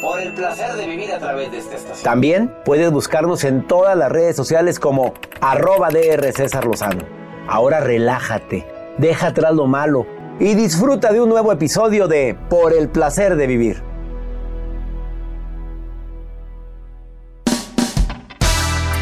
[0.00, 2.04] Por el placer de vivir a través de esta estación.
[2.04, 7.02] También puedes buscarnos en todas las redes sociales como arroba DR César Lozano.
[7.48, 8.66] Ahora relájate,
[8.98, 10.06] deja atrás lo malo
[10.38, 13.82] y disfruta de un nuevo episodio de Por el placer de vivir.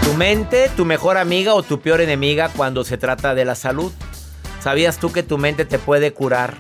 [0.05, 3.93] Tu mente, tu mejor amiga o tu peor enemiga cuando se trata de la salud.
[4.61, 6.55] ¿Sabías tú que tu mente te puede curar?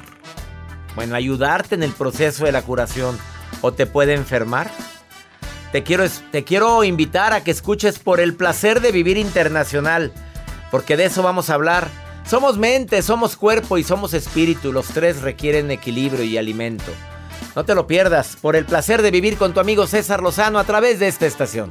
[0.96, 3.16] Bueno, ayudarte en el proceso de la curación
[3.60, 4.70] o te puede enfermar.
[5.72, 10.12] Te quiero, te quiero invitar a que escuches por el placer de vivir internacional
[10.74, 11.86] porque de eso vamos a hablar.
[12.26, 14.72] Somos mente, somos cuerpo y somos espíritu.
[14.72, 16.90] Los tres requieren equilibrio y alimento.
[17.54, 20.64] No te lo pierdas por el placer de vivir con tu amigo César Lozano a
[20.64, 21.70] través de esta estación.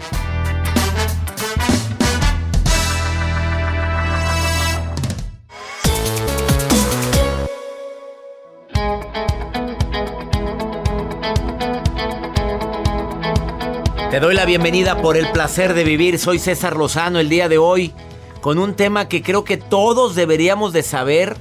[14.14, 16.20] Te doy la bienvenida por el placer de vivir.
[16.20, 17.94] Soy César Lozano el día de hoy
[18.42, 21.36] con un tema que creo que todos deberíamos de saber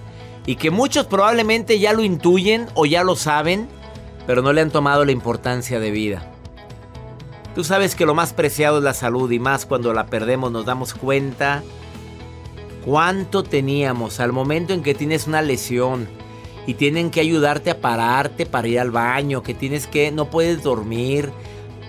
[0.47, 3.69] y que muchos probablemente ya lo intuyen o ya lo saben,
[4.27, 6.33] pero no le han tomado la importancia de vida.
[7.55, 10.65] Tú sabes que lo más preciado es la salud y más cuando la perdemos nos
[10.65, 11.62] damos cuenta
[12.87, 16.09] cuánto teníamos al momento en que tienes una lesión
[16.66, 20.62] y tienen que ayudarte a pararte para ir al baño, que tienes que no puedes
[20.62, 21.34] dormir,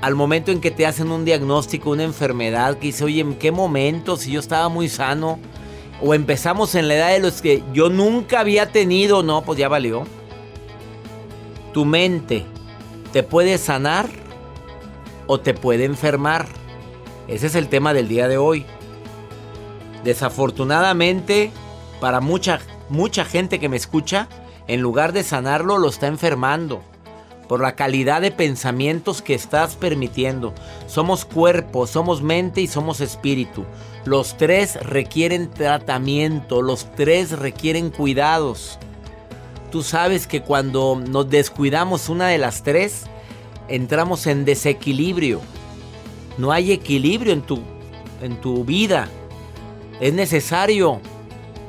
[0.03, 3.53] al momento en que te hacen un diagnóstico, una enfermedad, que dice, oye, ¿en qué
[3.53, 4.17] momento?
[4.17, 5.39] Si yo estaba muy sano.
[6.01, 9.69] O empezamos en la edad de los que yo nunca había tenido, no, pues ya
[9.69, 10.03] valió.
[11.71, 12.43] Tu mente
[13.13, 14.09] te puede sanar
[15.25, 16.47] o te puede enfermar.
[17.29, 18.65] Ese es el tema del día de hoy.
[20.03, 21.49] Desafortunadamente,
[22.01, 22.59] para mucha,
[22.89, 24.27] mucha gente que me escucha,
[24.67, 26.83] en lugar de sanarlo, lo está enfermando
[27.47, 30.53] por la calidad de pensamientos que estás permitiendo.
[30.87, 33.65] Somos cuerpo, somos mente y somos espíritu.
[34.05, 38.79] Los tres requieren tratamiento, los tres requieren cuidados.
[39.71, 43.03] Tú sabes que cuando nos descuidamos una de las tres,
[43.67, 45.41] entramos en desequilibrio.
[46.37, 47.59] No hay equilibrio en tu,
[48.21, 49.07] en tu vida.
[49.99, 50.99] Es necesario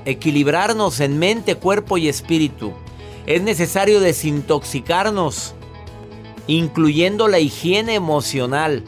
[0.05, 2.73] equilibrarnos en mente, cuerpo y espíritu.
[3.27, 5.55] Es necesario desintoxicarnos
[6.47, 8.83] incluyendo la higiene emocional.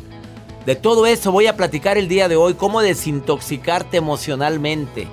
[0.65, 5.07] De todo eso voy a platicar el día de hoy, cómo desintoxicarte emocionalmente,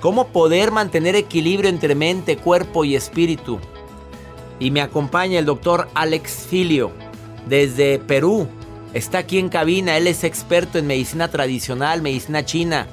[0.00, 3.58] cómo poder mantener equilibrio entre mente, cuerpo y espíritu.
[4.58, 6.92] Y me acompaña el doctor Alex Filio
[7.46, 8.46] desde Perú.
[8.94, 12.86] Está aquí en cabina, él es experto en medicina tradicional, medicina china,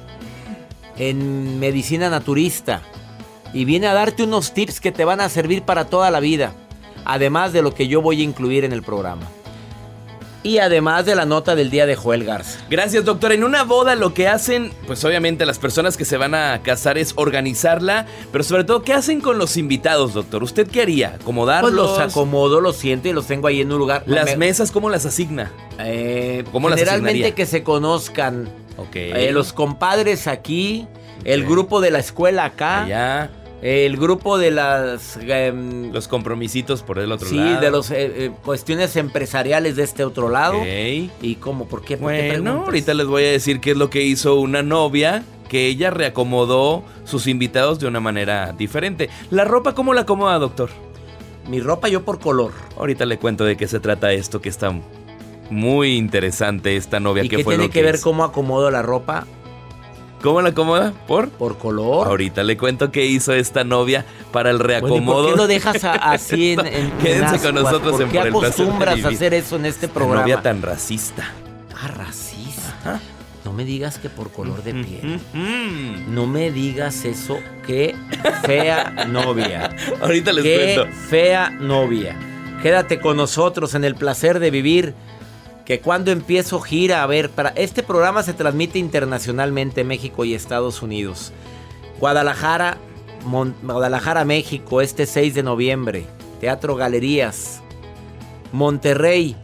[0.96, 2.82] en medicina naturista.
[3.52, 6.52] Y viene a darte unos tips que te van a servir para toda la vida
[7.04, 9.26] además de lo que yo voy a incluir en el programa.
[10.44, 12.60] Y además de la nota del día de Joel Garza.
[12.70, 13.32] Gracias, doctor.
[13.32, 16.96] En una boda lo que hacen, pues obviamente las personas que se van a casar
[16.96, 20.44] es organizarla, pero sobre todo, ¿qué hacen con los invitados, doctor?
[20.44, 21.16] ¿Usted qué haría?
[21.20, 21.72] ¿Acomodarlos?
[21.72, 24.04] Pues los acomodo, los siento y los tengo ahí en un lugar.
[24.06, 25.50] ¿Las mesas cómo las asigna?
[25.80, 28.48] Eh, ¿Cómo generalmente que se conozcan.
[28.76, 28.94] Ok.
[28.94, 30.86] Eh, los compadres aquí,
[31.24, 32.84] el grupo de la escuela acá.
[32.84, 33.30] Allá.
[33.60, 35.18] El grupo de las...
[35.20, 37.56] Em, los compromisitos por el otro lado.
[37.56, 37.96] Sí, de las eh,
[38.26, 40.58] eh, cuestiones empresariales de este otro lado.
[40.64, 41.66] ¿Y cómo?
[41.66, 41.96] ¿Por qué?
[41.96, 45.90] bueno, ahorita les voy a decir qué es lo que hizo una novia que ella
[45.90, 49.08] reacomodó sus invitados de una manera diferente.
[49.30, 50.70] ¿La ropa cómo la acomoda, doctor?
[51.48, 52.52] Mi ropa yo por color.
[52.76, 54.72] Ahorita le cuento de qué se trata esto, que está
[55.50, 57.24] muy interesante esta novia.
[57.24, 59.26] ¿Y que qué fue tiene lo que ver cómo acomodo la ropa?
[60.22, 60.92] ¿Cómo la acomoda?
[61.06, 61.28] ¿Por?
[61.30, 62.06] Por color.
[62.08, 65.22] Ahorita le cuento qué hizo esta novia para el Bueno, ¿y reacomodo.
[65.22, 68.18] ¿Por qué lo dejas a- así en, en- Quédense en con nosotros ¿Por en qué
[68.18, 70.22] Por el acostumbras a hacer eso en este Esta programa?
[70.22, 71.32] novia tan racista.
[71.80, 73.00] Ah, racista.
[73.44, 75.20] No me digas que por color de piel.
[75.32, 76.12] Mm.
[76.14, 77.38] No me digas eso.
[77.66, 77.94] Qué
[78.44, 79.70] fea novia.
[80.02, 80.96] Ahorita les Qué cuento.
[81.08, 82.16] fea novia.
[82.62, 84.94] Quédate con nosotros en el placer de vivir.
[85.68, 90.32] Que cuando empiezo gira, a ver, para este programa se transmite internacionalmente en México y
[90.32, 91.30] Estados Unidos.
[92.00, 92.78] Guadalajara,
[93.62, 96.06] Guadalajara, México, este 6 de noviembre.
[96.40, 97.60] Teatro Galerías.
[98.50, 99.36] Monterrey,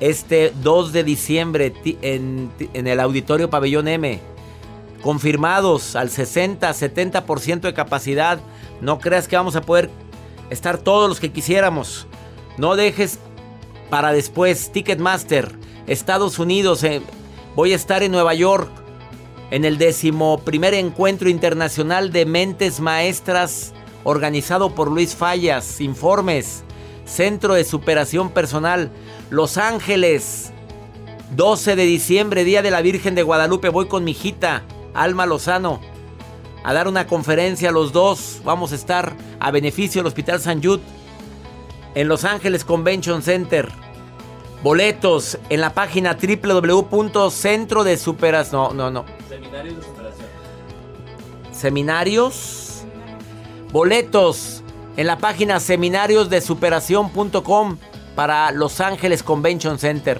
[0.00, 4.18] este 2 de diciembre en, en el Auditorio Pabellón M.
[5.02, 8.40] Confirmados al 60-70% de capacidad.
[8.80, 9.90] No creas que vamos a poder
[10.48, 12.06] estar todos los que quisiéramos.
[12.56, 13.18] No dejes
[13.90, 14.70] para después.
[14.72, 15.52] Ticketmaster,
[15.86, 16.82] Estados Unidos.
[16.84, 17.02] eh,
[17.54, 18.70] voy a estar en Nueva York
[19.50, 23.72] en el décimo primer encuentro internacional de mentes maestras
[24.04, 25.80] organizado por Luis Fallas.
[25.80, 26.62] Informes.
[27.04, 28.90] Centro de Superación Personal.
[29.28, 30.52] Los Ángeles.
[31.36, 33.68] 12 de diciembre, Día de la Virgen de Guadalupe.
[33.68, 34.64] Voy con mi hijita,
[34.94, 35.80] Alma Lozano,
[36.64, 38.40] a dar una conferencia los dos.
[38.44, 40.82] Vamos a estar a beneficio del Hospital San Jude
[41.94, 43.68] en Los Ángeles Convention Center.
[44.62, 48.52] Boletos en la página www.centro de superas.
[48.52, 49.04] No, no, no.
[49.28, 50.26] Seminarios de superación.
[51.52, 52.82] Seminarios.
[53.72, 54.62] Boletos
[54.96, 57.76] en la página seminariosdesuperación.com
[58.14, 60.18] para Los Ángeles Convention Center.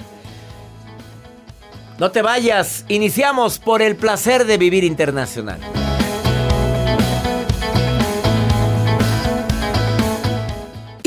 [1.98, 5.60] No te vayas, iniciamos por el placer de vivir internacional.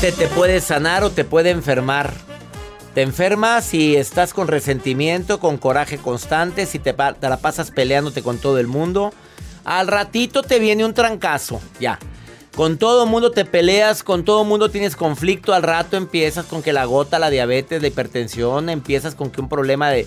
[0.00, 2.12] Te puede sanar o te puede enfermar.
[2.94, 8.38] Te enfermas si estás con resentimiento, con coraje constante, si te, la pasas peleándote con
[8.38, 9.12] todo el mundo.
[9.64, 11.98] Al ratito te viene un trancazo, ya.
[12.54, 15.52] Con todo mundo te peleas, con todo mundo tienes conflicto.
[15.52, 19.48] Al rato empiezas con que la gota, la diabetes, la hipertensión, empiezas con que un
[19.48, 20.06] problema de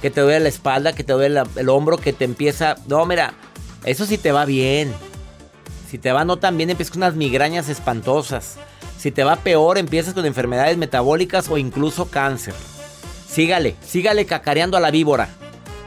[0.00, 2.76] que te duele la espalda, que te duele el hombro, que te empieza.
[2.86, 3.34] No, mira,
[3.84, 4.92] eso sí te va bien.
[5.90, 8.56] Si te va no tan bien, empiezas con unas migrañas espantosas.
[9.02, 12.54] Si te va peor, empiezas con enfermedades metabólicas o incluso cáncer.
[13.28, 15.28] Sígale, sígale cacareando a la víbora.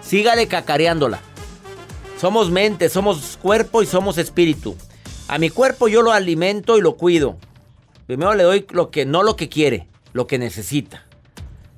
[0.02, 1.22] Sígale cacareándola.
[2.20, 4.76] Somos mente, somos cuerpo y somos espíritu.
[5.30, 7.38] A mi cuerpo yo lo alimento y lo cuido.
[8.06, 11.06] Primero le doy lo que no lo que quiere, lo que necesita.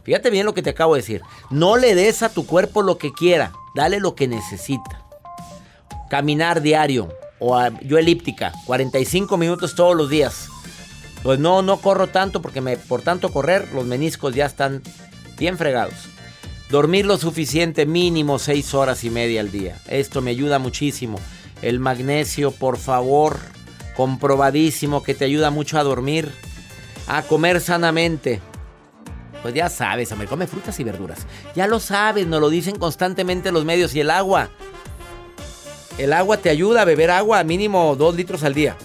[0.05, 1.21] Fíjate bien lo que te acabo de decir.
[1.51, 5.05] No le des a tu cuerpo lo que quiera, dale lo que necesita.
[6.09, 10.49] Caminar diario o yo elíptica, 45 minutos todos los días.
[11.23, 14.81] Pues no, no corro tanto porque me, por tanto correr los meniscos ya están
[15.37, 15.95] bien fregados.
[16.69, 19.79] Dormir lo suficiente, mínimo 6 horas y media al día.
[19.87, 21.17] Esto me ayuda muchísimo.
[21.61, 23.39] El magnesio, por favor,
[23.95, 26.31] comprobadísimo que te ayuda mucho a dormir.
[27.07, 28.41] A comer sanamente.
[29.41, 31.25] Pues ya sabes, me come frutas y verduras.
[31.55, 33.95] Ya lo sabes, nos lo dicen constantemente los medios.
[33.95, 34.49] Y el agua.
[35.97, 38.75] El agua te ayuda a beber agua, mínimo 2 litros al día.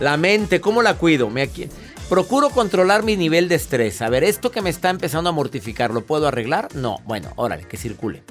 [0.00, 1.30] La mente, ¿cómo la cuido?
[1.30, 1.48] Me,
[2.08, 4.02] procuro controlar mi nivel de estrés.
[4.02, 6.74] A ver, esto que me está empezando a mortificar, ¿lo puedo arreglar?
[6.74, 6.98] No.
[7.04, 8.22] Bueno, órale, que circule.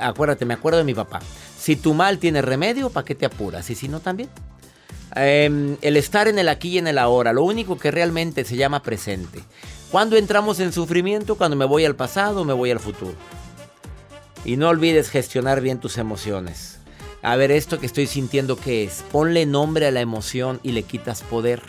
[0.00, 1.20] Acuérdate, me acuerdo de mi papá.
[1.58, 3.68] Si tu mal tiene remedio, ¿para qué te apuras?
[3.70, 4.28] Y si no, también.
[5.14, 8.56] Em, el estar en el aquí y en el ahora, lo único que realmente se
[8.56, 9.42] llama presente.
[9.90, 11.36] ¿Cuándo entramos en sufrimiento?
[11.36, 13.14] Cuando me voy al pasado me voy al futuro.
[14.44, 16.75] Y no olvides gestionar bien tus emociones.
[17.22, 19.04] A ver, esto que estoy sintiendo, ¿qué es?
[19.10, 21.62] Ponle nombre a la emoción y le quitas poder.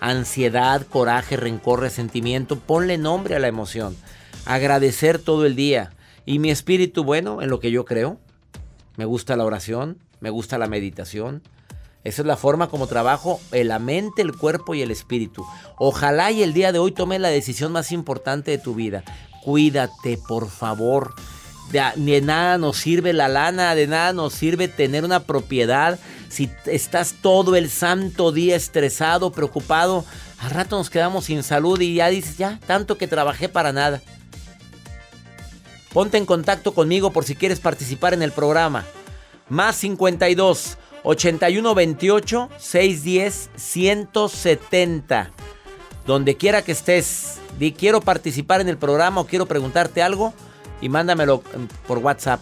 [0.00, 3.96] Ansiedad, coraje, rencor, resentimiento, ponle nombre a la emoción.
[4.46, 5.92] Agradecer todo el día.
[6.24, 8.18] Y mi espíritu, bueno, en lo que yo creo.
[8.96, 11.42] Me gusta la oración, me gusta la meditación,
[12.04, 15.46] esa es la forma como trabajo la mente, el cuerpo y el espíritu.
[15.78, 19.04] Ojalá y el día de hoy tome la decisión más importante de tu vida.
[19.44, 21.14] Cuídate, por favor.
[21.72, 25.98] De, nada nos sirve la lana, de nada nos sirve tener una propiedad.
[26.28, 30.04] Si estás todo el santo día estresado, preocupado,
[30.38, 34.02] al rato nos quedamos sin salud y ya dices, ya, tanto que trabajé para nada.
[35.94, 38.84] Ponte en contacto conmigo por si quieres participar en el programa.
[39.48, 45.30] Más 52 8128 610 170.
[46.06, 50.34] Donde quiera que estés, di quiero participar en el programa o quiero preguntarte algo
[50.82, 51.42] y mándamelo
[51.86, 52.40] por WhatsApp.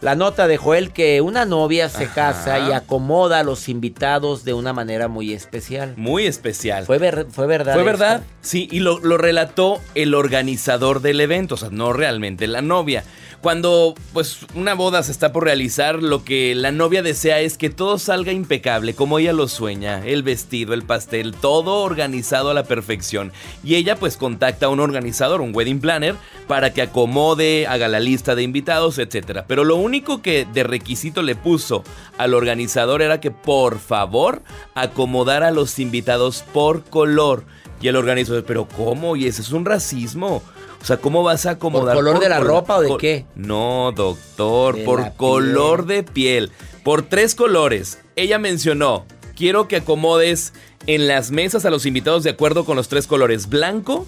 [0.00, 4.52] La nota de Joel que una novia se casa y acomoda a los invitados de
[4.52, 5.94] una manera muy especial.
[5.96, 6.86] Muy especial.
[6.86, 6.98] ¿Fue,
[7.30, 7.74] fue verdad?
[7.74, 12.48] Fue verdad, sí, y lo, lo relató el organizador del evento, o sea, no realmente
[12.48, 13.04] la novia.
[13.42, 17.70] Cuando pues una boda se está por realizar, lo que la novia desea es que
[17.70, 22.62] todo salga impecable, como ella lo sueña, el vestido, el pastel, todo organizado a la
[22.62, 23.32] perfección.
[23.64, 26.14] Y ella pues contacta a un organizador, un wedding planner,
[26.46, 29.40] para que acomode, haga la lista de invitados, etc.
[29.48, 31.82] Pero lo único que de requisito le puso
[32.18, 34.42] al organizador era que por favor
[34.76, 37.44] acomodara a los invitados por color.
[37.80, 39.16] Y el organizador, pero ¿cómo?
[39.16, 40.44] Y ese es un racismo.
[40.82, 41.94] O sea, ¿cómo vas a acomodar?
[41.94, 43.24] ¿Por color de la ropa o de qué?
[43.36, 46.50] No, doctor, por color de piel.
[46.82, 48.00] Por tres colores.
[48.16, 50.52] Ella mencionó, quiero que acomodes
[50.88, 53.48] en las mesas a los invitados de acuerdo con los tres colores.
[53.48, 54.06] Blanco,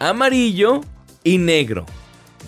[0.00, 0.80] amarillo
[1.22, 1.86] y negro.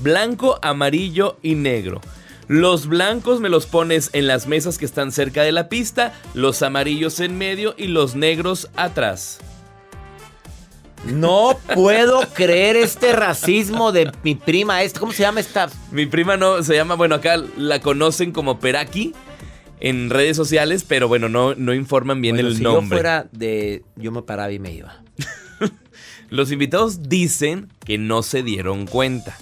[0.00, 2.00] Blanco, amarillo y negro.
[2.48, 6.62] Los blancos me los pones en las mesas que están cerca de la pista, los
[6.62, 9.38] amarillos en medio y los negros atrás.
[11.04, 14.78] No puedo creer este racismo de mi prima.
[14.98, 15.68] ¿Cómo se llama esta?
[15.90, 19.12] Mi prima no se llama, bueno, acá la conocen como Peraki
[19.80, 22.84] en redes sociales, pero bueno, no, no informan bien el si nombre.
[22.84, 23.82] Yo fuera de.
[23.96, 25.02] Yo me paraba y me iba.
[26.30, 29.36] Los invitados dicen que no se dieron cuenta.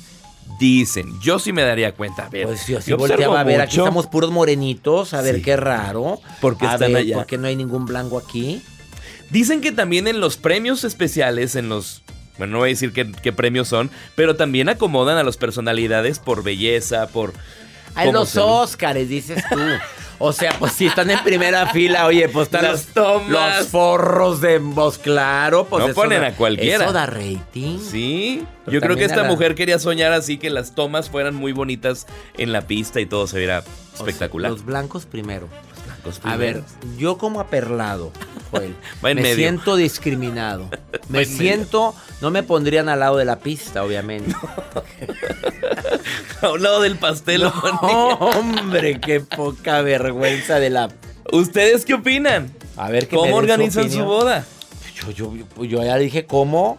[0.58, 2.26] Dicen, yo sí me daría cuenta.
[2.26, 5.56] A ver, pues yo sí volteaba a ver, aquí estamos puros morenitos, a ver qué
[5.56, 6.20] raro.
[6.40, 7.16] Porque están allá.
[7.16, 8.62] ¿Por qué no hay ningún blanco aquí?
[9.30, 12.02] Dicen que también en los premios especiales, en los...
[12.38, 16.42] Bueno, no voy a decir qué, premios son, pero también acomodan a las personalidades por
[16.42, 17.34] belleza, por...
[17.94, 19.58] A los Óscares, dices tú.
[20.22, 24.58] O sea, pues si están en primera fila, oye, pues están los, los forros de
[24.58, 25.64] voz, claro.
[25.64, 26.84] Pues no ponen a cualquiera.
[26.84, 27.78] Eso da rating.
[27.78, 28.44] Sí.
[28.66, 32.06] Yo creo que esta mujer quería soñar así que las tomas fueran muy bonitas
[32.37, 34.50] en la pista y todo se viera espectacular.
[34.50, 35.49] los blancos primero.
[36.23, 36.62] A ver,
[36.97, 38.12] yo como aperlado,
[39.02, 40.69] me siento discriminado.
[41.09, 44.33] Me siento, no me pondrían al lado de la pista, obviamente.
[46.40, 47.42] a un lado del pastel.
[47.42, 50.88] hombre, qué poca vergüenza de la...
[51.33, 52.52] ¿Ustedes qué opinan?
[52.76, 54.45] A ver, ¿cómo organizan su, boda?
[54.95, 56.78] Yo, yo, yo ya dije cómo.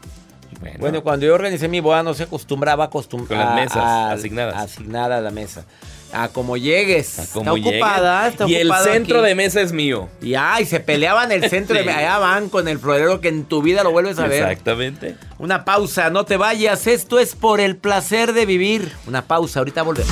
[0.79, 1.03] Bueno.
[1.03, 3.39] cuando yo organicé mi boda no se acostumbraba a acostumbrar.
[3.39, 4.55] Con las mesas asignadas.
[4.55, 5.65] Asignada a la mesa.
[6.13, 7.19] A como llegues.
[7.19, 10.09] está ocupada, está Y el centro de mesa es mío.
[10.21, 11.99] Y ay, se peleaban el centro de mesa.
[11.99, 14.43] Allá van con el florero que en tu vida lo vuelves a ver.
[14.43, 15.15] Exactamente.
[15.37, 16.87] Una pausa, no te vayas.
[16.87, 18.91] Esto es por el placer de vivir.
[19.07, 20.11] Una pausa, ahorita volvemos.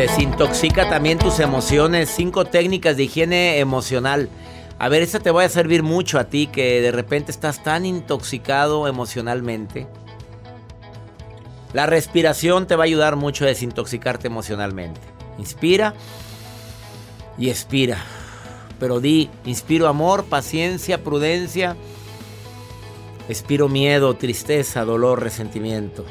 [0.00, 2.08] Desintoxica también tus emociones.
[2.08, 4.30] Cinco técnicas de higiene emocional.
[4.78, 7.84] A ver, esta te va a servir mucho a ti que de repente estás tan
[7.84, 9.86] intoxicado emocionalmente.
[11.74, 15.02] La respiración te va a ayudar mucho a desintoxicarte emocionalmente.
[15.36, 15.92] Inspira
[17.36, 17.98] y expira.
[18.78, 21.76] Pero di, inspiro amor, paciencia, prudencia.
[23.28, 26.06] Expiro miedo, tristeza, dolor, resentimiento.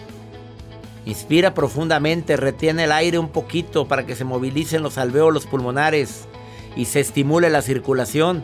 [1.06, 6.28] Inspira profundamente, retiene el aire un poquito para que se movilicen los alveolos pulmonares
[6.76, 8.44] y se estimule la circulación.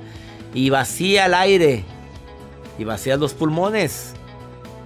[0.54, 1.84] Y vacía el aire
[2.78, 4.13] y vacía los pulmones.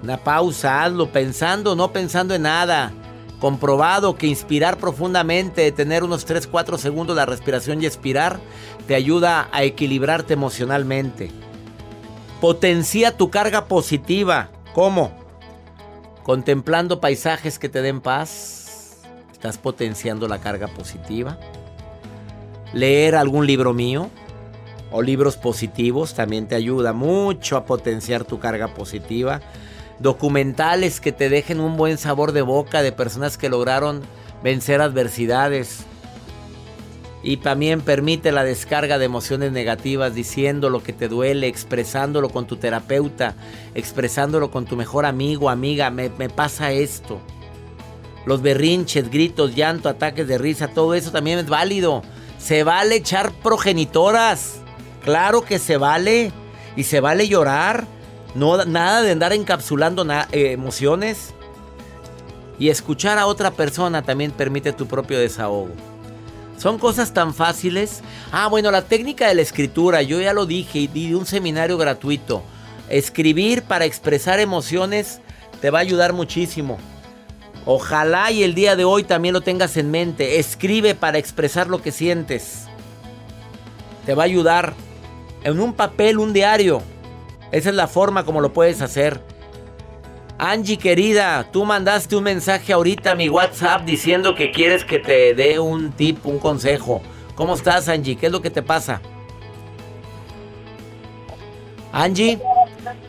[0.02, 2.92] Una pausa, hazlo pensando, no pensando en nada.
[3.40, 8.40] Comprobado que inspirar profundamente, tener unos 3-4 segundos la respiración y expirar,
[8.88, 11.32] te ayuda a equilibrarte emocionalmente.
[12.42, 14.50] Potencia tu carga positiva.
[14.74, 15.19] ¿Cómo?
[16.30, 19.00] Contemplando paisajes que te den paz,
[19.32, 21.40] estás potenciando la carga positiva.
[22.72, 24.12] Leer algún libro mío
[24.92, 29.42] o libros positivos también te ayuda mucho a potenciar tu carga positiva.
[29.98, 34.04] Documentales que te dejen un buen sabor de boca de personas que lograron
[34.44, 35.88] vencer adversidades.
[37.22, 42.48] Y también permite la descarga de emociones negativas diciendo lo que te duele, expresándolo con
[42.48, 43.36] tu terapeuta,
[43.76, 45.90] expresándolo con tu mejor amigo, amiga.
[45.90, 47.20] Me, pasa esto.
[48.26, 52.04] Los berrinches, gritos, llanto, ataques de risa, todo eso también es válido.
[52.38, 54.62] Se vale echar progenitoras.
[55.04, 56.32] Claro que se vale.
[56.78, 57.86] Y se vale llorar.
[58.34, 61.34] No, nada de andar encapsulando eh, emociones.
[62.58, 65.89] Y escuchar a otra persona también permite tu propio desahogo.
[66.60, 68.02] Son cosas tan fáciles.
[68.34, 71.78] Ah, bueno, la técnica de la escritura, yo ya lo dije y di un seminario
[71.78, 72.44] gratuito.
[72.90, 75.22] Escribir para expresar emociones
[75.62, 76.78] te va a ayudar muchísimo.
[77.66, 80.38] Ojalá y el día de hoy también lo tengas en mente.
[80.38, 82.66] Escribe para expresar lo que sientes.
[84.06, 84.74] Te va a ayudar
[85.46, 86.82] en un papel, un diario.
[87.54, 89.22] Esa es la forma como lo puedes hacer.
[90.42, 95.36] Angie querida, tú mandaste un mensaje ahorita a mi WhatsApp diciendo que quieres que te
[95.36, 97.02] dé un tip, un consejo.
[97.36, 98.16] ¿Cómo estás, Angie?
[98.16, 99.02] ¿Qué es lo que te pasa?
[101.92, 102.40] Angie,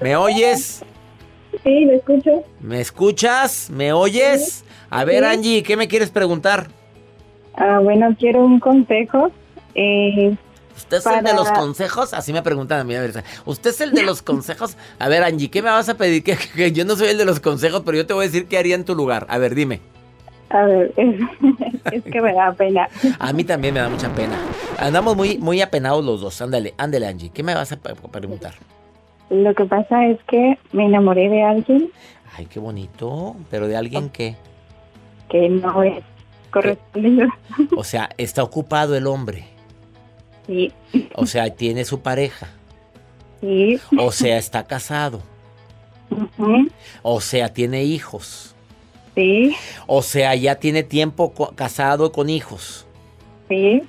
[0.03, 0.85] ¿me oyes?
[1.63, 2.45] Sí, me escucho.
[2.59, 3.71] ¿Me escuchas?
[3.71, 4.65] ¿Me oyes?
[4.91, 6.67] A ver, Angie, ¿qué me quieres preguntar?
[7.55, 9.31] Ah, bueno, quiero un consejo.
[9.77, 10.35] Eh,
[10.81, 12.15] ¿Usted es el de los consejos?
[12.15, 12.95] Así me preguntan a mí.
[12.95, 14.77] A ver, ¿usted es el de los consejos?
[14.99, 16.23] A ver, Angie, ¿qué me vas a pedir?
[16.23, 18.47] Que, que yo no soy el de los consejos, pero yo te voy a decir
[18.47, 19.27] qué haría en tu lugar.
[19.29, 19.81] A ver, dime.
[20.51, 21.21] A ver, es,
[21.93, 22.89] es que me da pena.
[23.19, 24.37] A mí también me da mucha pena.
[24.79, 26.41] Andamos muy, muy apenados los dos.
[26.43, 27.31] Ándale, ándale, Angie.
[27.31, 28.55] ¿Qué me vas a preguntar?
[29.29, 31.91] Lo que pasa es que me enamoré de alguien
[32.37, 33.37] Ay, qué bonito.
[33.51, 34.37] ¿Pero de alguien qué?
[35.29, 36.03] que no es
[36.51, 37.29] correspondido.
[37.77, 39.45] O sea, está ocupado el hombre.
[40.47, 40.73] Sí,
[41.15, 42.49] O sea, tiene su pareja.
[43.41, 43.79] sí.
[43.99, 45.23] O sea, está casado.
[46.11, 46.69] ujú,
[47.03, 48.55] O sea, tiene hijos.
[49.15, 49.55] Sí,
[49.87, 52.87] O sea, ya tiene tiempo co- casado con hijos.
[53.49, 53.83] sí.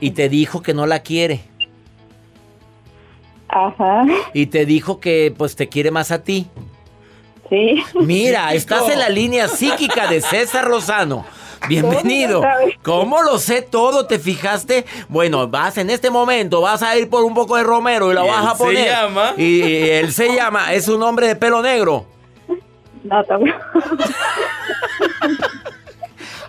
[0.00, 1.40] Y te dijo que no la quiere.
[3.48, 6.46] Ajá, Y te dijo que pues te quiere más a ti.
[7.48, 7.82] sí.
[8.00, 11.24] Mira, estás en la línea psíquica de César Lozano.
[11.68, 12.42] Bienvenido.
[12.82, 14.06] ¿Cómo lo sé todo?
[14.06, 14.84] ¿Te fijaste?
[15.08, 18.24] Bueno, vas en este momento, vas a ir por un poco de romero y lo
[18.24, 18.86] ¿Y vas él a se poner.
[18.88, 19.32] llama?
[19.36, 22.06] Y, y él se llama, es un hombre de pelo negro.
[23.04, 23.50] No, tampoco.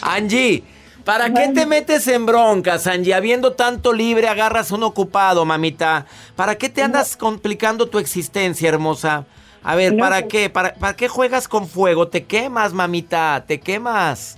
[0.02, 0.64] Angie,
[1.04, 3.14] ¿para qué te metes en broncas, Angie?
[3.14, 6.06] Habiendo tanto libre, agarras un ocupado, mamita.
[6.36, 9.26] ¿Para qué te andas complicando tu existencia, hermosa?
[9.64, 10.50] A ver, ¿para qué?
[10.50, 12.08] ¿Para, ¿Para qué juegas con fuego?
[12.08, 14.38] Te quemas, mamita, te quemas.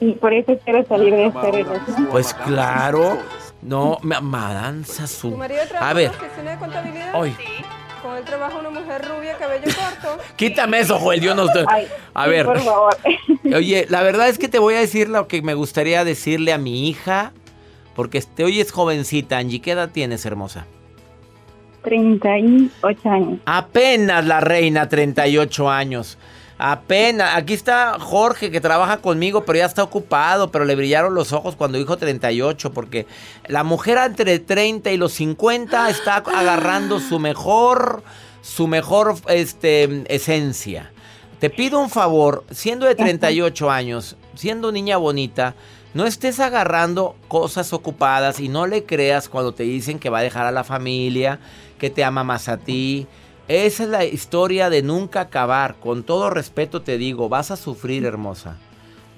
[0.00, 2.06] Y por eso quiero salir de esta relación.
[2.10, 3.18] Pues claro.
[3.60, 5.30] No, me madanza su.
[5.30, 7.14] ¿Tu marido trabaja A ver, en la oficina de contabilidad?
[7.14, 7.34] hoy.
[8.02, 10.22] Con él trabaja una mujer rubia, cabello corto.
[10.36, 11.50] Quítame eso, Joel, Dios nos.
[11.66, 12.46] Ay, A sí, ver.
[12.46, 12.96] Por favor.
[13.56, 16.58] Oye, la verdad es que te voy a decir lo que me gustaría decirle a
[16.58, 17.32] mi hija.
[17.96, 19.60] Porque te oyes jovencita, Angie.
[19.60, 20.66] ¿Qué edad tienes, hermosa?
[21.82, 23.40] 38 años.
[23.44, 26.18] Apenas la reina, 38 años.
[26.58, 27.36] Apenas.
[27.36, 31.54] Aquí está Jorge que trabaja conmigo, pero ya está ocupado, pero le brillaron los ojos
[31.54, 33.06] cuando dijo 38, porque
[33.46, 38.02] la mujer entre 30 y los 50 está agarrando su mejor,
[38.42, 40.90] su mejor este, esencia.
[41.38, 45.54] Te pido un favor, siendo de 38 años, siendo niña bonita,
[45.94, 50.22] no estés agarrando cosas ocupadas y no le creas cuando te dicen que va a
[50.22, 51.38] dejar a la familia,
[51.78, 53.06] que te ama más a ti.
[53.48, 55.76] Esa es la historia de nunca acabar.
[55.80, 58.56] Con todo respeto te digo, vas a sufrir, hermosa.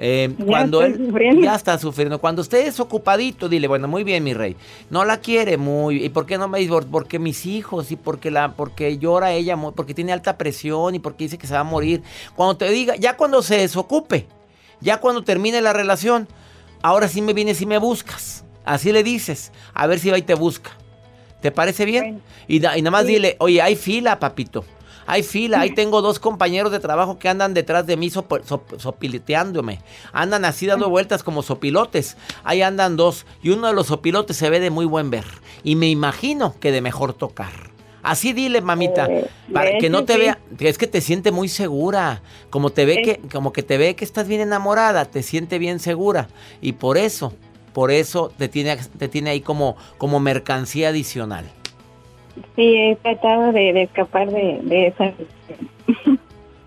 [0.03, 1.43] Eh, Ya cuando él sufriendo.
[1.43, 4.57] ya está sufriendo, cuando usted es ocupadito, dile, bueno, muy bien, mi rey.
[4.89, 6.73] No la quiere muy, ¿y por qué no me dice?
[6.91, 11.25] Porque mis hijos y porque la porque llora ella, porque tiene alta presión y porque
[11.25, 12.03] dice que se va a morir.
[12.35, 14.27] Cuando te diga, ya cuando se desocupe,
[14.81, 16.29] ya cuando termine la relación,
[16.81, 18.45] ahora sí me vienes y me buscas.
[18.65, 20.71] Así le dices, a ver si va y te busca.
[21.41, 22.03] ¿Te parece bien?
[22.05, 22.21] Bueno.
[22.49, 24.65] Y, da- y nada más dile, oye, hay fila, papito.
[25.07, 28.79] Hay fila, ahí tengo dos compañeros de trabajo que andan detrás de mí sopo- sop-
[28.79, 29.81] sopileteándome.
[30.13, 32.17] Andan así dando vueltas como sopilotes.
[32.45, 33.27] Ahí andan dos.
[33.43, 35.25] Y uno de los sopilotes se ve de muy buen ver.
[35.65, 37.71] Y me imagino que de mejor tocar.
[38.03, 40.21] Así dile, mamita, Eh, para que no te sí.
[40.21, 43.03] vea, es que te siente muy segura, como te ve Eh.
[43.03, 46.29] que, como que te ve que estás bien enamorada, te siente bien segura
[46.63, 47.35] y por eso,
[47.73, 51.45] por eso te tiene, te tiene ahí como, como mercancía adicional.
[52.57, 55.13] Sí, he tratado de, de escapar de, de esa.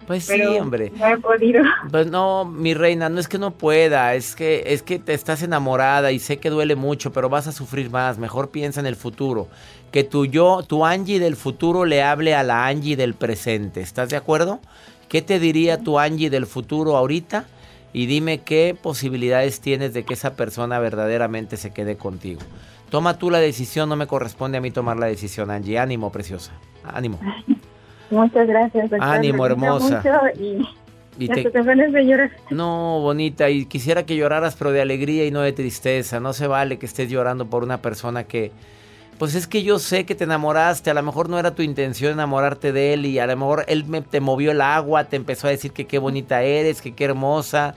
[0.08, 0.92] Pues Pero sí, hombre.
[0.98, 1.64] no he podido.
[1.90, 5.44] Pues no, mi reina, no es que no pueda, es que es que te estás
[5.44, 8.18] enamorada y sé que duele mucho, pero vas a sufrir más.
[8.18, 9.48] Mejor piensa en el futuro.
[9.92, 13.80] Que tu yo, tu Angie del futuro le hable a la Angie del presente.
[13.80, 14.60] ¿Estás de acuerdo?
[15.08, 17.46] ¿Qué te diría tu Angie del futuro ahorita?
[17.94, 22.42] Y dime qué posibilidades tienes de que esa persona verdaderamente se quede contigo.
[22.90, 25.78] Toma tú la decisión, no me corresponde a mí tomar la decisión, Angie.
[25.80, 26.52] Ánimo, preciosa.
[26.84, 27.20] Ánimo.
[28.10, 28.90] Muchas gracias.
[28.90, 29.10] doctor.
[29.10, 30.04] Ánimo, hermosa.
[31.20, 32.32] Y, te- de llorar.
[32.50, 36.20] No, bonita, y quisiera que lloraras, pero de alegría y no de tristeza.
[36.20, 38.52] No se vale que estés llorando por una persona que...
[39.24, 42.12] Pues es que yo sé que te enamoraste, a lo mejor no era tu intención
[42.12, 45.48] enamorarte de él y a lo mejor él me- te movió el agua, te empezó
[45.48, 47.74] a decir que qué bonita eres, que qué hermosa,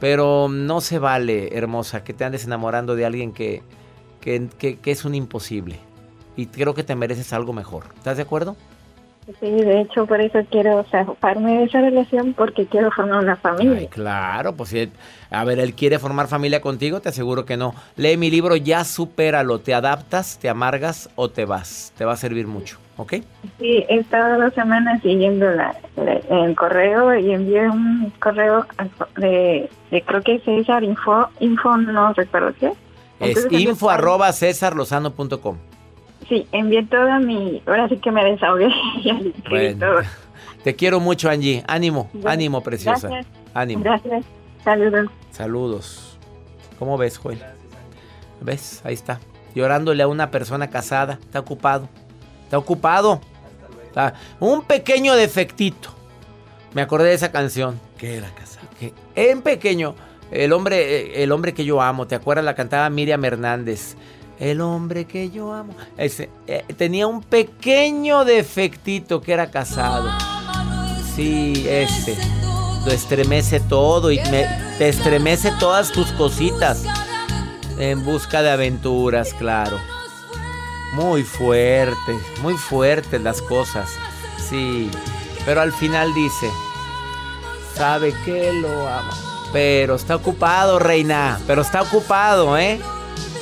[0.00, 3.62] pero no se vale, hermosa, que te andes enamorando de alguien que,
[4.20, 5.78] que, que- que es un imposible.
[6.36, 7.84] Y creo que te mereces algo mejor.
[7.98, 8.56] ¿Estás de acuerdo?
[9.40, 13.38] Sí, de hecho, por eso quiero zafarme de esa relación porque quiero formar una Ay,
[13.40, 13.88] familia.
[13.88, 14.92] claro, pues si él-
[15.30, 17.72] a ver, él quiere formar familia contigo, te aseguro que no.
[17.96, 21.92] Lee mi libro, ya supéralo, te adaptas, te amargas o te vas.
[21.96, 23.12] Te va a servir mucho, ¿ok?
[23.60, 28.66] Sí, he estado dos semanas siguiendo la, la- el correo y envié un correo
[29.18, 32.72] de, de creo que César Info, Info no recuerdo qué.
[33.20, 35.58] Es info arroba cesarlozano.com.
[36.32, 38.68] Sí, envié toda mi, ahora sí que me desahogué
[39.04, 40.00] y escribí Bueno, todo.
[40.64, 41.62] te quiero mucho, Angie.
[41.68, 43.08] Ánimo, Bueno, ánimo, preciosa.
[43.08, 43.26] gracias.
[43.52, 43.84] Ánimo.
[43.84, 44.24] Gracias,
[44.64, 45.10] saludos.
[45.30, 46.18] Saludos.
[46.78, 47.38] ¿Cómo ves, Joel?
[48.40, 48.80] ¿Ves?
[48.84, 49.20] Ahí está.
[49.54, 51.18] llorándole a una persona casada.
[51.22, 51.86] Está ocupado.
[52.44, 53.20] Está ocupado.
[53.84, 55.90] Está- un pequeño defectito.
[56.72, 57.78] Me acordé de esa canción.
[57.98, 58.66] ¿Qué era casado?
[58.80, 59.94] Que en pequeño,
[60.30, 60.78] el hombre,
[61.18, 62.46] eh, el hombre que yo amo, ¿te acuerdas?
[62.46, 63.96] La cantaba Miriam Hernández.
[64.42, 65.72] El hombre que yo amo.
[65.96, 70.10] Ese, eh, tenía un pequeño defectito que era casado.
[71.14, 72.16] Sí, ese.
[72.84, 76.82] Lo estremece todo y me- te estremece todas tus cositas.
[77.78, 79.78] En busca de aventuras, claro.
[80.94, 83.88] Muy fuertes, muy fuertes las cosas.
[84.50, 84.90] Sí.
[85.46, 86.50] Pero al final dice,
[87.76, 89.12] sabe que lo amo.
[89.52, 91.38] Pero está ocupado, reina.
[91.46, 92.80] Pero está ocupado, ¿eh?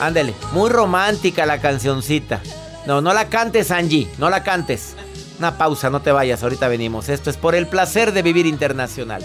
[0.00, 0.34] Ándele.
[0.52, 2.40] Muy romántica la cancioncita.
[2.86, 4.10] No, no la cantes, Angie.
[4.18, 4.94] No la cantes.
[5.38, 6.42] Una pausa, no te vayas.
[6.42, 7.08] Ahorita venimos.
[7.08, 9.24] Esto es por el placer de vivir internacional.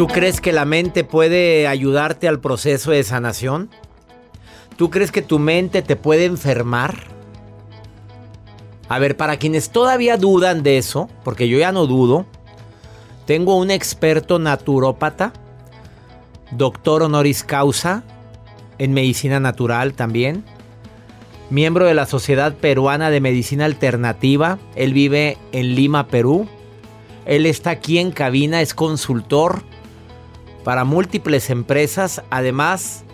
[0.00, 3.68] ¿Tú crees que la mente puede ayudarte al proceso de sanación?
[4.78, 7.04] ¿Tú crees que tu mente te puede enfermar?
[8.88, 12.24] A ver, para quienes todavía dudan de eso, porque yo ya no dudo,
[13.26, 15.34] tengo un experto naturópata,
[16.50, 18.02] doctor honoris causa
[18.78, 20.44] en medicina natural también,
[21.50, 26.48] miembro de la Sociedad Peruana de Medicina Alternativa, él vive en Lima, Perú.
[27.26, 29.62] Él está aquí en cabina, es consultor
[30.64, 32.22] para múltiples empresas.
[32.30, 33.04] Además,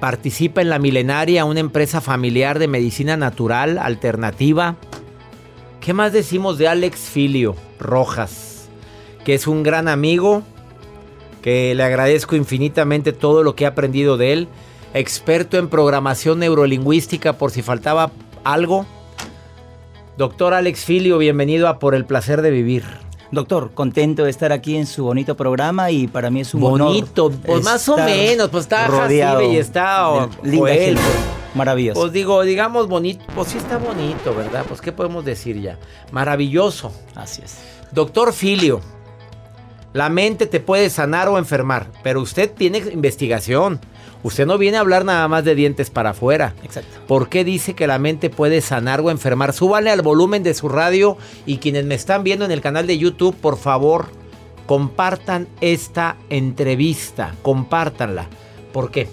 [0.00, 4.76] participa en la Milenaria, una empresa familiar de medicina natural alternativa.
[5.80, 8.68] ¿Qué más decimos de Alex Filio Rojas?
[9.24, 10.42] Que es un gran amigo,
[11.42, 14.48] que le agradezco infinitamente todo lo que he aprendido de él.
[14.94, 18.10] Experto en programación neurolingüística, por si faltaba
[18.44, 18.86] algo.
[20.16, 23.07] Doctor Alex Filio, bienvenido a Por el Placer de Vivir.
[23.30, 27.26] Doctor, contento de estar aquí en su bonito programa y para mí es un Bonito,
[27.26, 30.96] honor pues más o menos, pues está rodeado y está o- linda pues.
[31.54, 32.00] Maravilloso.
[32.00, 34.64] Pues digo, digamos bonito, pues sí está bonito, ¿verdad?
[34.66, 35.78] Pues qué podemos decir ya.
[36.10, 36.92] Maravilloso.
[37.14, 37.56] Así es.
[37.90, 38.80] Doctor Filio,
[39.92, 43.80] la mente te puede sanar o enfermar, pero usted tiene investigación.
[44.22, 46.54] Usted no viene a hablar nada más de dientes para afuera.
[46.64, 46.98] Exacto.
[47.06, 49.52] ¿Por qué dice que la mente puede sanar o enfermar?
[49.52, 52.98] Súbale al volumen de su radio y quienes me están viendo en el canal de
[52.98, 54.06] YouTube, por favor,
[54.66, 58.26] compartan esta entrevista, compártanla.
[58.72, 59.08] ¿Por qué?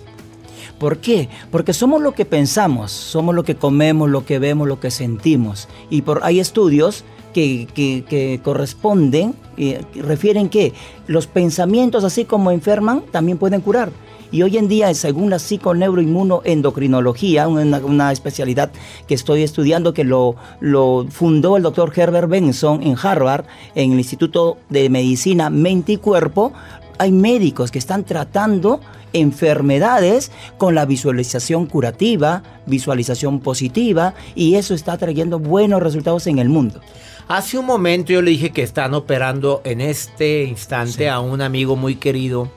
[0.79, 1.29] ¿Por qué?
[1.51, 5.69] Porque somos lo que pensamos, somos lo que comemos, lo que vemos, lo que sentimos.
[5.89, 10.73] Y por, hay estudios que, que- que corresponden, y refieren que
[11.07, 13.89] los pensamientos, así como enferman, también pueden curar.
[14.35, 18.69] Y hoy en día, según la psiconeuroinmunoendocrinología, una, una especialidad
[19.07, 23.45] que estoy estudiando, que lo, lo fundó el doctor Herbert Benson en Harvard,
[23.75, 26.51] en el Instituto de Medicina Mente y Cuerpo,
[26.97, 28.81] hay médicos que están tratando
[29.13, 36.49] enfermedades con la visualización curativa, visualización positiva y eso está trayendo buenos resultados en el
[36.49, 36.81] mundo.
[37.29, 41.77] Hace un momento yo le dije que están operando en este instante a un amigo
[41.77, 42.51] muy querido,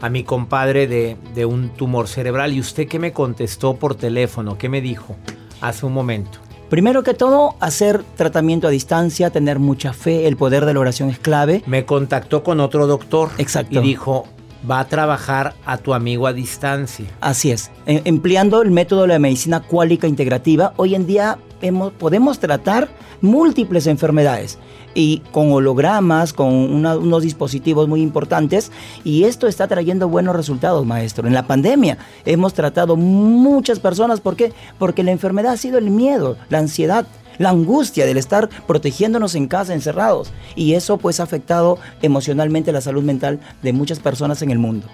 [0.00, 2.52] a mi compadre de, de un tumor cerebral.
[2.52, 4.58] ¿Y usted qué me contestó por teléfono?
[4.58, 5.16] ¿Qué me dijo
[5.60, 6.38] hace un momento?
[6.68, 11.10] Primero que todo, hacer tratamiento a distancia, tener mucha fe, el poder de la oración
[11.10, 11.62] es clave.
[11.66, 13.30] Me contactó con otro doctor.
[13.38, 13.78] Exacto.
[13.78, 14.26] Y dijo,
[14.68, 17.06] va a trabajar a tu amigo a distancia.
[17.20, 17.70] Así es.
[17.86, 22.88] E- empleando el método de la medicina cuálica integrativa, hoy en día hemos- podemos tratar
[23.20, 24.58] múltiples enfermedades
[24.96, 28.72] y con hologramas, con unos dispositivos muy importantes
[29.04, 31.28] y esto está trayendo buenos resultados, maestro.
[31.28, 34.54] En la pandemia hemos tratado muchas personas, ¿por qué?
[34.78, 37.06] Porque la enfermedad ha sido el miedo, la ansiedad,
[37.36, 40.32] la angustia del estar protegiéndonos en casa, encerrados.
[40.54, 44.86] Y eso pues ha afectado emocionalmente la salud mental de muchas personas en el mundo.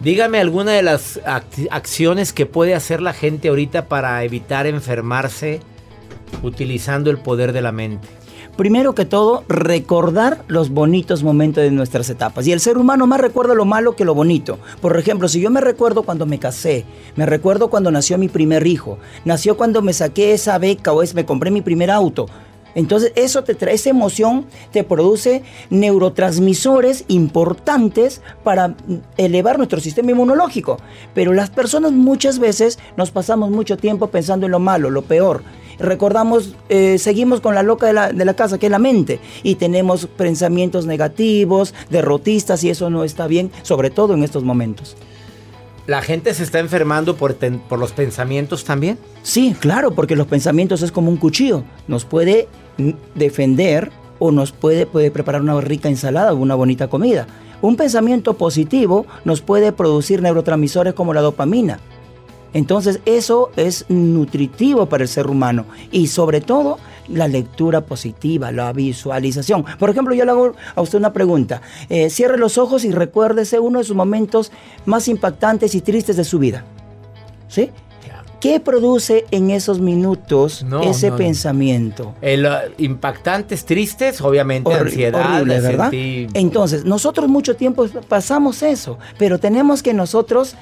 [0.00, 5.60] Dígame alguna de las ac- acciones que puede hacer la gente ahorita para evitar enfermarse
[6.42, 8.06] utilizando el poder de la mente.
[8.56, 12.46] Primero que todo, recordar los bonitos momentos de nuestras etapas.
[12.46, 14.60] Y el ser humano más recuerda lo malo que lo bonito.
[14.80, 16.84] Por ejemplo, si yo me recuerdo cuando me casé,
[17.16, 21.14] me recuerdo cuando nació mi primer hijo, nació cuando me saqué esa beca o es,
[21.14, 22.26] me compré mi primer auto.
[22.76, 28.76] Entonces eso te trae, esa emoción te produce neurotransmisores importantes para
[29.16, 30.78] elevar nuestro sistema inmunológico.
[31.12, 35.42] Pero las personas muchas veces nos pasamos mucho tiempo pensando en lo malo, lo peor.
[35.78, 39.20] Recordamos, eh, seguimos con la loca de la, de la casa, que es la mente,
[39.42, 44.96] y tenemos pensamientos negativos, derrotistas, y eso no está bien, sobre todo en estos momentos.
[45.86, 48.98] ¿La gente se está enfermando por, ten- por los pensamientos también?
[49.22, 51.62] Sí, claro, porque los pensamientos es como un cuchillo.
[51.88, 52.48] Nos puede
[53.14, 57.26] defender o nos puede, puede preparar una rica ensalada o una bonita comida.
[57.60, 61.80] Un pensamiento positivo nos puede producir neurotransmisores como la dopamina.
[62.54, 68.72] Entonces eso es nutritivo para el ser humano y sobre todo la lectura positiva, la
[68.72, 69.64] visualización.
[69.78, 71.60] Por ejemplo, yo le hago a usted una pregunta.
[71.90, 74.50] Eh, cierre los ojos y recuérdese uno de sus momentos
[74.86, 76.64] más impactantes y tristes de su vida.
[77.48, 77.70] ¿Sí?
[78.40, 82.14] ¿Qué produce en esos minutos No, ese no, pensamiento?
[82.20, 85.90] El, uh, impactantes, tristes, obviamente Horri- ansiedad, horrible, ¿verdad?
[85.94, 90.56] Entonces, nosotros mucho tiempo pasamos eso, pero tenemos que nosotros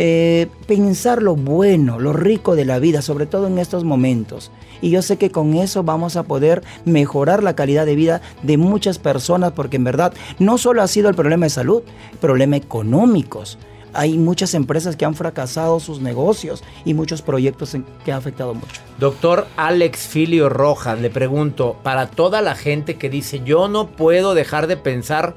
[0.00, 4.52] eh, pensar lo bueno, lo rico de la vida, sobre todo en estos momentos.
[4.80, 8.58] Y yo sé que con eso vamos a poder mejorar la calidad de vida de
[8.58, 11.82] muchas personas, porque en verdad no solo ha sido el problema de salud,
[12.20, 13.58] problema económicos.
[13.92, 18.80] Hay muchas empresas que han fracasado sus negocios y muchos proyectos que ha afectado mucho.
[19.00, 24.34] Doctor Alex Filio Rojas, le pregunto, para toda la gente que dice, yo no puedo
[24.34, 25.34] dejar de pensar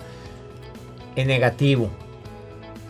[1.15, 1.89] en negativo,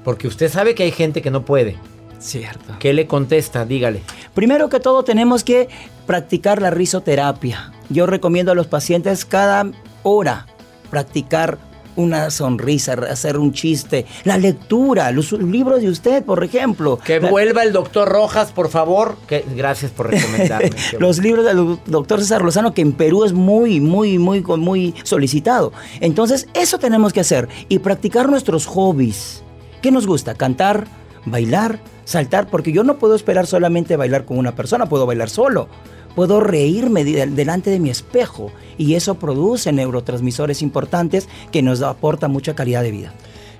[0.03, 1.77] porque usted sabe que hay gente que no puede.
[2.19, 2.75] Cierto.
[2.79, 3.65] ¿Qué le contesta?
[3.65, 4.01] Dígale.
[4.33, 5.69] Primero que todo tenemos que
[6.05, 7.71] practicar la risoterapia.
[7.89, 9.71] Yo recomiendo a los pacientes cada
[10.03, 10.45] hora
[10.89, 11.57] practicar
[11.95, 16.97] una sonrisa, hacer un chiste, la lectura, los libros de usted, por ejemplo.
[17.03, 19.17] Que vuelva el doctor Rojas, por favor.
[19.27, 20.69] Que, gracias por recomendarme.
[20.99, 25.73] Los libros del doctor César Lozano, que en Perú es muy, muy, muy, muy solicitado.
[25.99, 29.43] Entonces, eso tenemos que hacer y practicar nuestros hobbies.
[29.81, 30.35] ¿Qué nos gusta?
[30.35, 30.85] Cantar,
[31.25, 35.67] bailar, saltar, porque yo no puedo esperar solamente bailar con una persona, puedo bailar solo.
[36.15, 42.31] Puedo reírme de- delante de mi espejo y eso produce neurotransmisores importantes que nos aportan
[42.31, 43.13] mucha calidad de vida.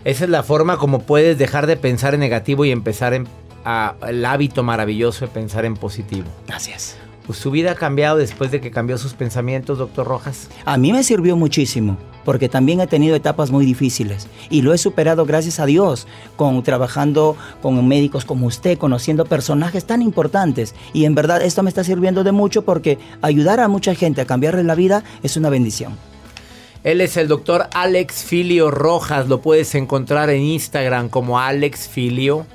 [0.03, 3.27] Esa es la forma como puedes dejar de pensar en negativo y empezar en,
[3.63, 6.27] a- el hábito maravilloso de pensar en positivo.
[6.47, 6.97] Gracias.
[7.25, 10.49] Pues su vida ha cambiado después de que cambió sus pensamientos, doctor Rojas.
[10.65, 14.77] A mí me sirvió muchísimo, porque también he tenido etapas muy difíciles y lo he
[14.77, 21.05] superado gracias a Dios, con trabajando con médicos como usted, conociendo personajes tan importantes y
[21.05, 24.63] en verdad esto me está sirviendo de mucho porque ayudar a mucha gente a cambiarle
[24.63, 25.97] la vida es una bendición.
[26.83, 29.27] Él es el doctor Alex Filio Rojas.
[29.27, 32.47] Lo puedes encontrar en Instagram como Alex Filio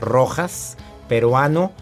[0.00, 1.72] Rojas, peruano,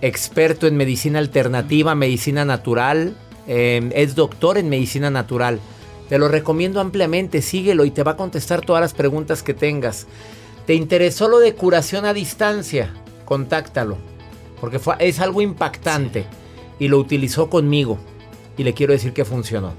[0.00, 3.14] experto en medicina alternativa, medicina natural.
[3.46, 5.60] eh, es doctor en medicina natural.
[6.08, 7.42] Te lo recomiendo ampliamente.
[7.42, 10.06] Síguelo y te va a contestar todas las preguntas que tengas.
[10.66, 12.92] ¿Te interesó lo de curación a distancia?
[13.24, 13.98] Contáctalo.
[14.60, 16.26] Porque fue, es algo impactante.
[16.78, 17.98] Y lo utilizó conmigo.
[18.56, 19.72] Y le quiero decir que funcionó.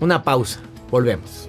[0.00, 0.60] Una pausa.
[0.90, 1.48] Volvemos.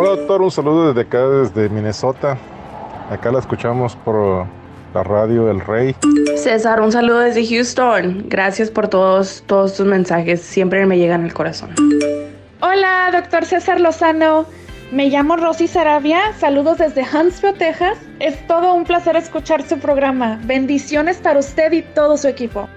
[0.00, 2.38] Hola doctor, un saludo desde acá, desde Minnesota.
[3.10, 4.46] Acá la escuchamos por
[4.94, 5.96] la radio El Rey.
[6.36, 8.26] César, un saludo desde Houston.
[8.28, 10.40] Gracias por todos, todos tus mensajes.
[10.40, 11.74] Siempre me llegan al corazón.
[12.60, 14.46] Hola, doctor César Lozano.
[14.92, 16.32] Me llamo Rosy Sarabia.
[16.38, 17.98] Saludos desde Huntsville, Texas.
[18.20, 20.38] Es todo un placer escuchar su programa.
[20.44, 22.68] Bendiciones para usted y todo su equipo.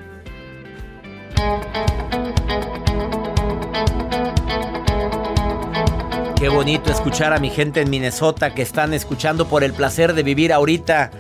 [6.42, 10.24] Qué bonito escuchar a mi gente en Minnesota que están escuchando por el placer de
[10.24, 11.12] vivir ahorita.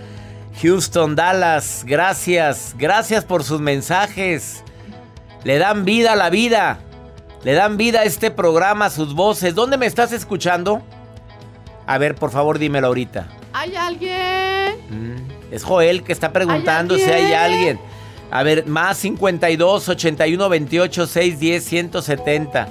[0.63, 4.63] Houston, Dallas, gracias, gracias por sus mensajes.
[5.43, 6.79] Le dan vida a la vida.
[7.43, 9.53] Le dan vida a este programa, sus voces.
[9.53, 10.81] ¿Dónde me estás escuchando?
[11.85, 13.27] A ver, por favor, dímelo ahorita.
[13.53, 14.73] ¿Hay alguien?
[14.89, 17.79] Mm, es Joel que está preguntando si hay alguien.
[18.31, 22.69] A ver, más 52 81 28 610 170.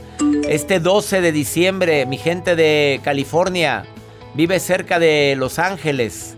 [0.50, 3.84] Este 12 de diciembre, mi gente de California
[4.34, 6.36] vive cerca de Los Ángeles.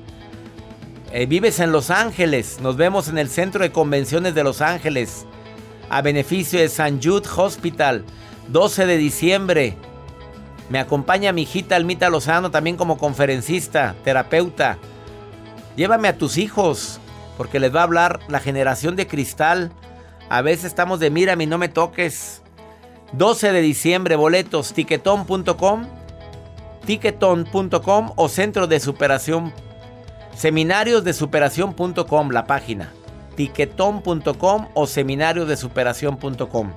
[1.13, 2.59] Eh, vives en Los Ángeles.
[2.61, 5.25] Nos vemos en el Centro de Convenciones de Los Ángeles.
[5.89, 8.05] A beneficio de San Jude Hospital.
[8.49, 9.77] 12 de diciembre.
[10.69, 14.77] Me acompaña mi hijita Almita Lozano también como conferencista, terapeuta.
[15.75, 17.01] Llévame a tus hijos,
[17.39, 19.73] porque les va a hablar la generación de cristal.
[20.29, 22.42] A veces estamos de mírame y no me toques.
[23.13, 25.87] 12 de diciembre, boletos, tiquetón.com,
[26.87, 29.53] tiquetón.com o centro de superación,
[30.35, 32.93] seminarios de superación.com, la página,
[33.37, 36.73] tiquetón.com o seminarios de superación.com.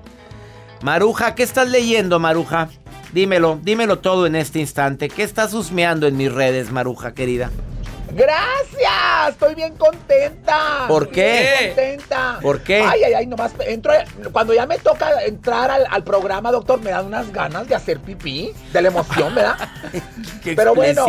[0.82, 2.70] Maruja, ¿qué estás leyendo, Maruja?
[3.14, 5.08] Dímelo, dímelo todo en este instante.
[5.08, 7.50] ¿Qué estás husmeando en mis redes, Maruja querida?
[8.16, 9.32] ¡Gracias!
[9.32, 10.86] Estoy bien contenta.
[10.88, 11.50] ¿Por qué?
[11.60, 12.40] Bien contenta.
[12.42, 12.82] ¿Por qué?
[12.82, 13.92] Ay, ay, ay, nomás entro.
[14.32, 18.00] Cuando ya me toca entrar al, al programa, doctor, me dan unas ganas de hacer
[18.00, 19.58] pipí, de la emoción, ¿verdad?
[20.44, 21.08] Qué Pero bueno,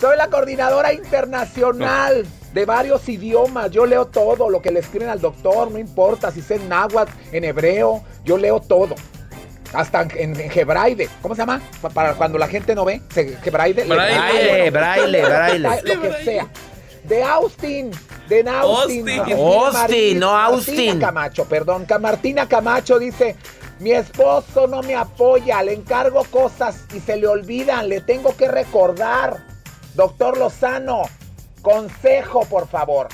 [0.00, 3.70] soy la coordinadora internacional de varios idiomas.
[3.70, 7.12] Yo leo todo lo que le escriben al doctor, no importa si es en náhuatl,
[7.30, 8.96] en hebreo, yo leo todo.
[9.72, 11.08] Hasta en, en hebraide.
[11.22, 11.60] ¿Cómo se llama?
[11.80, 13.00] Pa- Para cuando la gente no ve.
[13.14, 13.84] se- Hebraide.
[13.84, 15.94] le- Braille, Ah, bueno, braille, braille.
[15.94, 16.46] Lo que sea.
[17.04, 17.90] De Austin.
[18.28, 19.08] De Austin.
[19.20, 19.30] Austin.
[19.30, 20.74] Austin, no Austin.
[20.76, 21.84] Martina Camacho, perdón.
[21.86, 23.36] Ca- Martina Camacho dice.
[23.78, 28.46] Mi esposo no me apoya, le encargo cosas y se le olvidan, le tengo que
[28.46, 29.38] recordar.
[29.94, 31.02] Doctor Lozano,
[31.62, 33.08] consejo, por favor.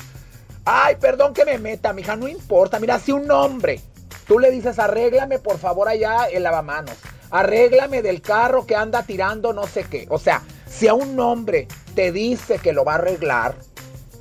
[0.65, 2.79] Ay, perdón que me meta, mija, no importa.
[2.79, 3.79] Mira, si un hombre,
[4.27, 6.95] tú le dices, arréglame por favor allá el lavamanos,
[7.31, 10.07] arréglame del carro que anda tirando no sé qué.
[10.09, 13.55] O sea, si a un hombre te dice que lo va a arreglar,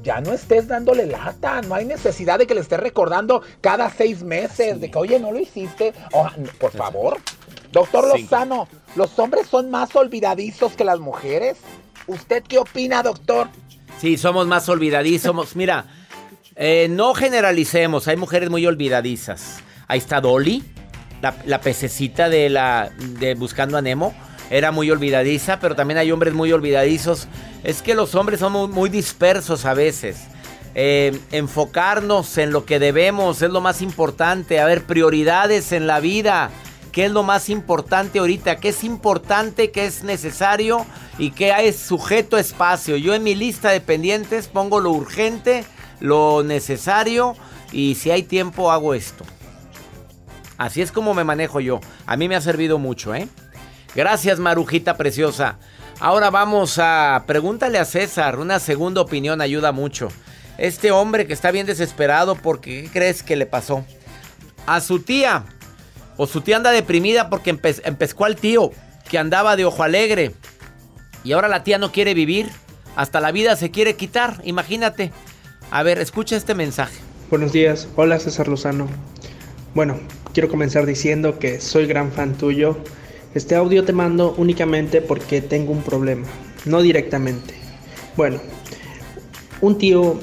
[0.03, 4.23] ya no estés dándole lata, no hay necesidad de que le estés recordando cada seis
[4.23, 6.29] meses, de que, oye, no lo hiciste, Oh,
[6.61, 7.19] por favor.
[7.73, 8.23] Doctor Sí.
[8.23, 11.59] Lozano, ¿los hombres son más olvidadizos que las mujeres?
[12.07, 13.49] ¿Usted qué opina, doctor?
[14.01, 15.57] Sí, somos más olvidadizos.
[15.57, 15.87] Mira,
[16.55, 18.07] eh, no generalicemos.
[18.07, 19.59] Hay mujeres muy olvidadizas.
[19.89, 20.65] Ahí está Dolly,
[21.45, 24.15] la, pececita de la de Buscando a Nemo.
[24.51, 27.29] Era muy olvidadiza, pero también hay hombres muy olvidadizos.
[27.65, 30.19] Es que los hombres somos muy dispersos a veces.
[30.75, 34.61] Eh, enfocarnos en lo que debemos es lo más importante.
[34.61, 36.51] A ver, prioridades en la vida.
[36.93, 38.57] ¿Qué es lo más importante ahorita?
[38.57, 39.71] ¿Qué es importante?
[39.71, 40.87] ¿Qué es necesario?
[41.19, 42.97] ¿Y qué es sujeto a espacio?
[42.97, 45.65] Yo en mi lista de pendientes pongo lo urgente,
[46.01, 47.37] lo necesario
[47.71, 49.25] y si hay tiempo hago esto.
[50.59, 51.81] Así es como me manejo yo.
[52.07, 53.29] A mí me ha servido mucho, ¿eh?
[53.95, 55.59] Gracias, Marujita preciosa.
[56.01, 58.39] Ahora vamos a pregúntale a César.
[58.39, 60.09] Una segunda opinión ayuda mucho.
[60.59, 63.85] Este hombre que está bien desesperado porque ¿qué crees que le pasó?
[64.67, 65.45] A su tía.
[66.19, 68.71] O su tía anda deprimida porque empe- empezó al tío
[69.09, 70.35] que andaba de ojo alegre.
[71.25, 72.51] Y ahora la tía no quiere vivir.
[72.97, 74.41] Hasta la vida se quiere quitar.
[74.45, 75.13] Imagínate.
[75.71, 76.97] A ver, escucha este mensaje.
[77.29, 78.89] Buenos días, hola César Lozano.
[79.77, 79.99] Bueno,
[80.33, 82.79] quiero comenzar diciendo que soy gran fan tuyo.
[83.35, 86.27] Este audio te mando únicamente porque tengo un problema,
[86.65, 87.53] no directamente.
[88.17, 88.41] Bueno,
[89.61, 90.19] un tío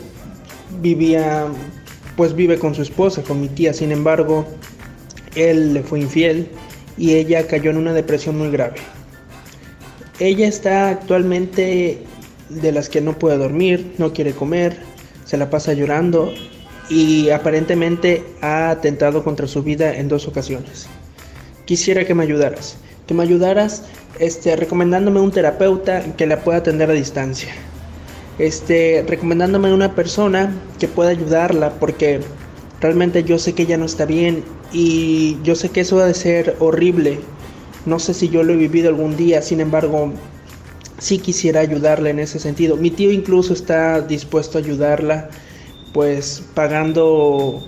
[0.82, 1.46] vivía,
[2.18, 4.48] pues vive con su esposa, con mi tía, sin embargo,
[5.36, 6.50] él le fue infiel
[6.98, 8.78] y ella cayó en una depresión muy grave.
[10.18, 12.00] Ella está actualmente
[12.50, 14.80] de las que no puede dormir, no quiere comer,
[15.26, 16.34] se la pasa llorando
[16.90, 20.88] y aparentemente ha atentado contra su vida en dos ocasiones.
[21.66, 22.78] Quisiera que me ayudaras,
[23.08, 23.84] que me ayudaras
[24.20, 27.54] este, recomendándome un terapeuta que la pueda atender a distancia.
[28.40, 32.20] Este, recomendándome una persona que pueda ayudarla porque
[32.82, 36.14] realmente yo sé que ella no está bien y yo sé que eso ha de
[36.14, 37.20] ser horrible.
[37.86, 40.12] No sé si yo lo he vivido algún día, sin embargo,
[40.98, 42.78] sí quisiera ayudarla en ese sentido.
[42.78, 45.30] Mi tío incluso está dispuesto a ayudarla,
[45.94, 47.64] pues pagando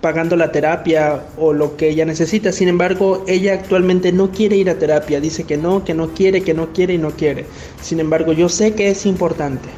[0.00, 2.52] pagando la terapia o lo que ella necesita.
[2.52, 5.20] Sin embargo, ella actualmente no quiere ir a terapia.
[5.20, 7.44] Dice que no, que no quiere, que no quiere y no quiere.
[7.82, 9.68] Sin embargo, yo sé que es importante.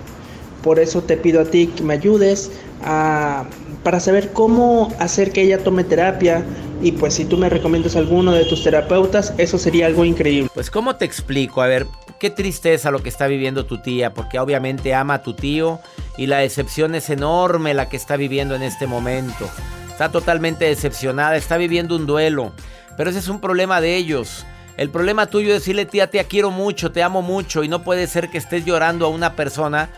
[0.63, 2.53] Por eso te pido a ti que me ayudes
[2.85, 3.47] a,
[3.83, 6.45] para saber cómo hacer que ella tome terapia.
[6.81, 10.51] Y pues si tú me recomiendas alguno de tus terapeutas, eso sería algo increíble.
[10.55, 11.63] Pues ¿cómo te explico?
[11.63, 11.87] A ver,
[12.23, 15.81] qué tristeza lo que está viviendo tu tía, porque obviamente ama a tu tío
[16.17, 19.51] y la decepción es enorme la que está viviendo en este momento.
[19.91, 22.53] Está totalmente decepcionada, está viviendo un duelo,
[22.97, 24.47] pero ese es un problema de ellos.
[24.77, 28.07] El problema tuyo es decirle, tía, te quiero mucho, te amo mucho y no puede
[28.07, 29.91] ser que estés llorando a una persona,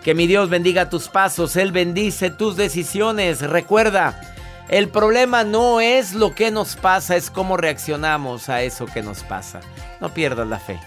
[0.04, 3.42] Que mi Dios bendiga tus pasos, Él bendice tus decisiones.
[3.42, 4.20] Recuerda,
[4.68, 9.24] el problema no es lo que nos pasa, es cómo reaccionamos a eso que nos
[9.24, 9.60] pasa.
[10.00, 10.80] No pierdas la fe.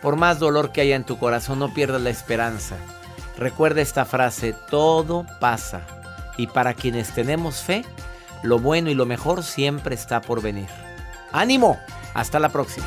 [0.00, 2.76] Por más dolor que haya en tu corazón, no pierdas la esperanza.
[3.38, 5.82] Recuerda esta frase, todo pasa.
[6.36, 7.84] Y para quienes tenemos fe,
[8.42, 10.68] lo bueno y lo mejor siempre está por venir.
[11.32, 11.80] ¡Ánimo!
[12.14, 12.86] Hasta la próxima.